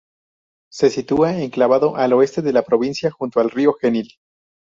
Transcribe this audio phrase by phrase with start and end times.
[0.71, 4.15] Se sitúa enclavado al oeste de la provincia, junto al río Genil.